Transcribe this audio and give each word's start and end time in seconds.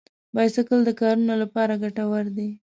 بایسکل 0.35 0.79
د 0.85 0.89
کارونو 1.01 1.33
لپاره 1.43 1.79
ګټور 1.83 2.25
دی. 2.37 2.49